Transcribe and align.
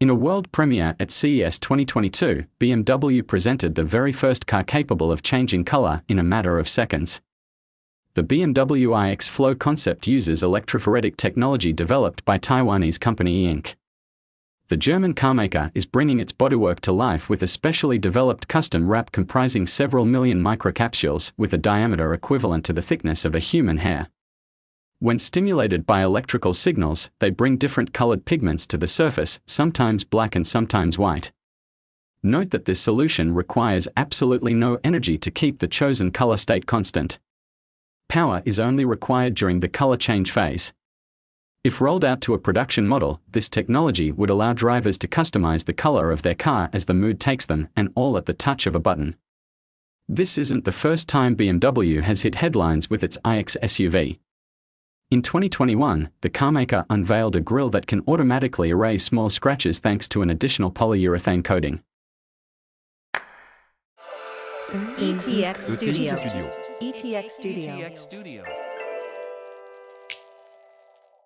In 0.00 0.10
a 0.10 0.14
world 0.14 0.52
premiere 0.52 0.94
at 1.00 1.10
CES 1.10 1.58
2022, 1.58 2.44
BMW 2.60 3.26
presented 3.26 3.74
the 3.74 3.82
very 3.82 4.12
first 4.12 4.46
car 4.46 4.62
capable 4.62 5.10
of 5.10 5.24
changing 5.24 5.64
color 5.64 6.02
in 6.06 6.20
a 6.20 6.22
matter 6.22 6.56
of 6.56 6.68
seconds. 6.68 7.20
The 8.14 8.22
BMW 8.22 9.12
iX 9.12 9.26
Flow 9.26 9.56
concept 9.56 10.06
uses 10.06 10.40
electrophoretic 10.40 11.16
technology 11.16 11.72
developed 11.72 12.24
by 12.24 12.38
Taiwanese 12.38 13.00
company 13.00 13.52
Inc. 13.52 13.74
The 14.68 14.76
German 14.76 15.14
carmaker 15.14 15.72
is 15.74 15.84
bringing 15.84 16.20
its 16.20 16.30
bodywork 16.30 16.78
to 16.80 16.92
life 16.92 17.28
with 17.28 17.42
a 17.42 17.48
specially 17.48 17.98
developed 17.98 18.46
custom 18.46 18.88
wrap 18.88 19.10
comprising 19.10 19.66
several 19.66 20.04
million 20.04 20.40
microcapsules 20.40 21.32
with 21.36 21.52
a 21.52 21.58
diameter 21.58 22.14
equivalent 22.14 22.64
to 22.66 22.72
the 22.72 22.82
thickness 22.82 23.24
of 23.24 23.34
a 23.34 23.40
human 23.40 23.78
hair. 23.78 24.10
When 25.00 25.20
stimulated 25.20 25.86
by 25.86 26.02
electrical 26.02 26.54
signals, 26.54 27.08
they 27.20 27.30
bring 27.30 27.56
different 27.56 27.92
colored 27.94 28.24
pigments 28.24 28.66
to 28.66 28.76
the 28.76 28.88
surface, 28.88 29.38
sometimes 29.46 30.02
black 30.02 30.34
and 30.34 30.44
sometimes 30.44 30.98
white. 30.98 31.30
Note 32.20 32.50
that 32.50 32.64
this 32.64 32.80
solution 32.80 33.32
requires 33.32 33.86
absolutely 33.96 34.54
no 34.54 34.80
energy 34.82 35.16
to 35.16 35.30
keep 35.30 35.60
the 35.60 35.68
chosen 35.68 36.10
color 36.10 36.36
state 36.36 36.66
constant. 36.66 37.20
Power 38.08 38.42
is 38.44 38.58
only 38.58 38.84
required 38.84 39.34
during 39.34 39.60
the 39.60 39.68
color 39.68 39.96
change 39.96 40.32
phase. 40.32 40.72
If 41.62 41.80
rolled 41.80 42.04
out 42.04 42.20
to 42.22 42.34
a 42.34 42.38
production 42.38 42.88
model, 42.88 43.20
this 43.30 43.48
technology 43.48 44.10
would 44.10 44.30
allow 44.30 44.52
drivers 44.52 44.98
to 44.98 45.06
customize 45.06 45.64
the 45.64 45.72
color 45.72 46.10
of 46.10 46.22
their 46.22 46.34
car 46.34 46.70
as 46.72 46.86
the 46.86 46.94
mood 46.94 47.20
takes 47.20 47.46
them, 47.46 47.68
and 47.76 47.92
all 47.94 48.16
at 48.16 48.26
the 48.26 48.32
touch 48.32 48.66
of 48.66 48.74
a 48.74 48.80
button. 48.80 49.14
This 50.08 50.36
isn't 50.38 50.64
the 50.64 50.72
first 50.72 51.08
time 51.08 51.36
BMW 51.36 52.02
has 52.02 52.22
hit 52.22 52.36
headlines 52.36 52.90
with 52.90 53.04
its 53.04 53.16
iX 53.24 53.56
SUV. 53.62 54.18
In 55.10 55.22
2021, 55.22 56.10
the 56.20 56.28
carmaker 56.28 56.84
unveiled 56.90 57.34
a 57.34 57.40
grille 57.40 57.70
that 57.70 57.86
can 57.86 58.02
automatically 58.06 58.68
erase 58.68 59.04
small 59.04 59.30
scratches 59.30 59.78
thanks 59.78 60.06
to 60.08 60.20
an 60.20 60.28
additional 60.28 60.70
polyurethane 60.70 61.42
coating. 61.42 61.82
ETX 64.70 65.56
Studio. 65.60 66.14
Studio. 66.14 66.52
ETX 66.82 67.30
Studio. 67.30 67.72
ETX 67.72 67.96
Studio. 67.96 68.57